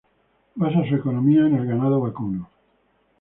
Basa 0.55 0.83
su 0.89 0.95
economía 0.95 1.45
en 1.45 1.57
el 1.57 1.67
ganado 1.67 2.01
vacuno. 2.01 2.49